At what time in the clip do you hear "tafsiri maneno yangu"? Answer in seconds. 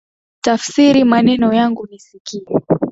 0.41-1.87